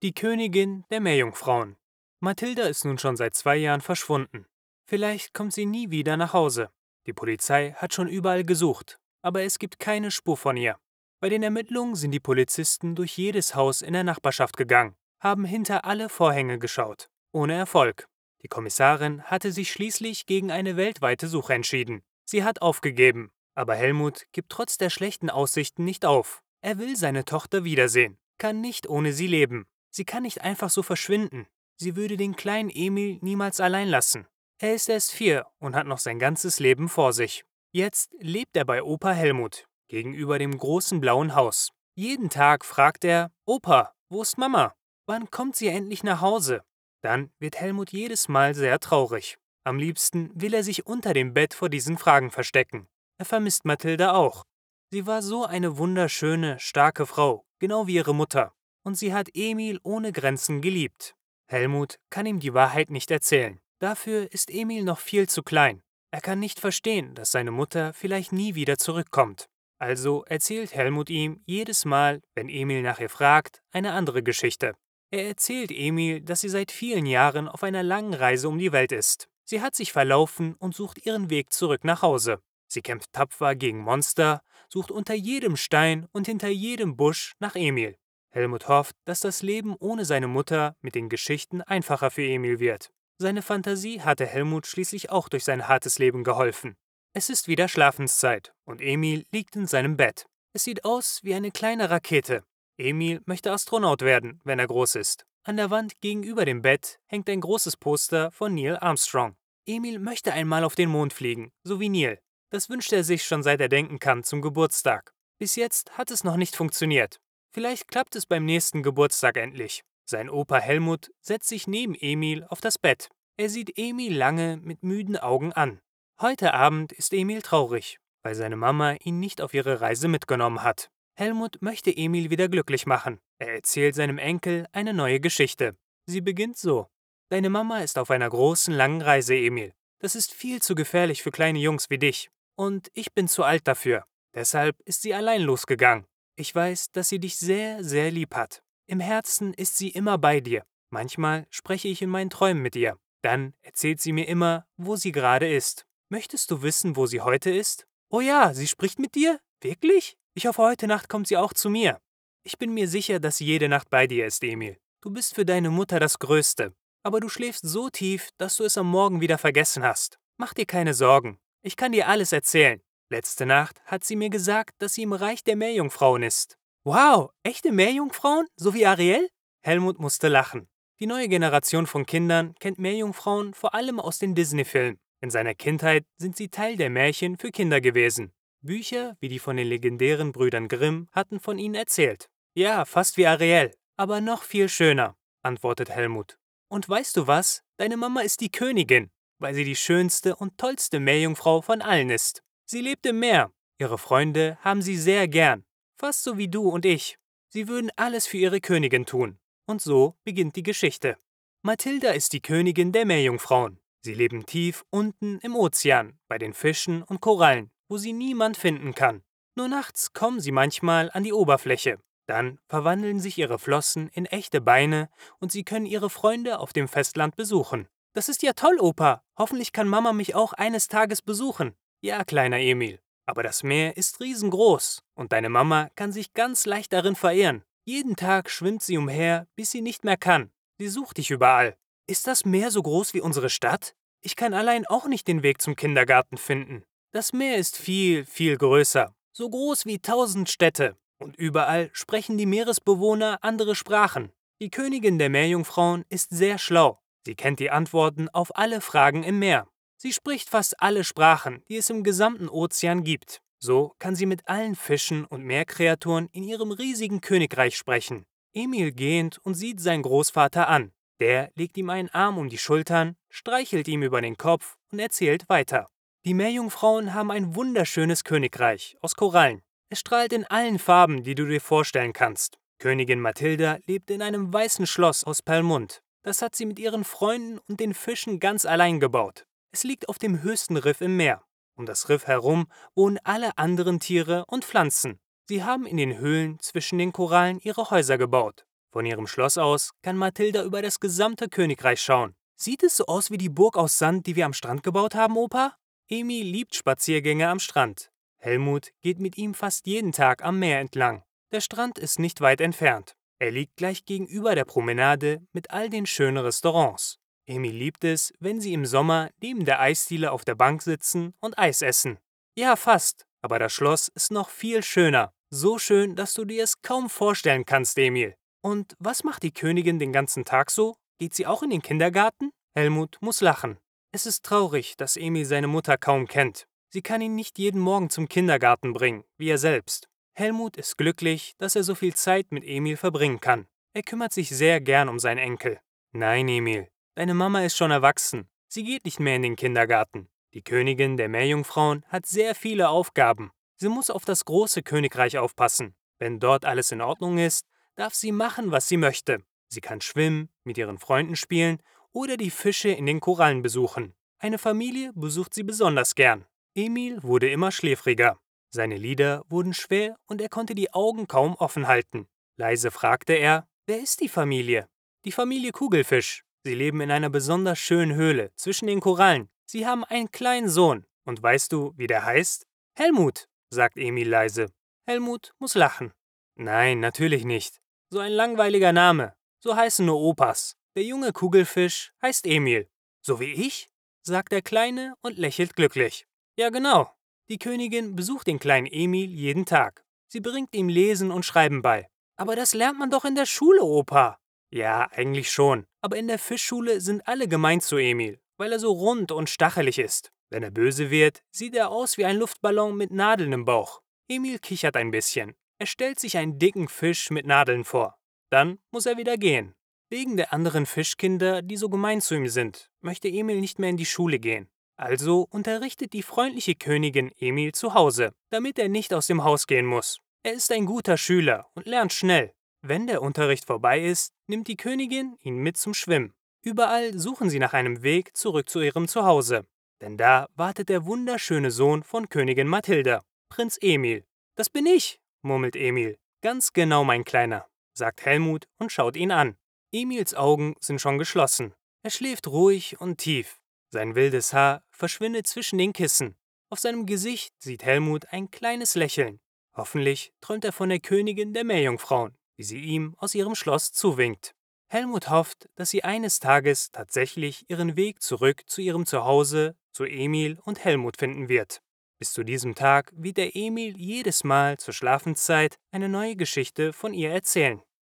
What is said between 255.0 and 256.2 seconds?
der Meerjungfrauen